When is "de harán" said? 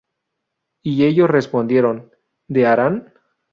2.47-3.13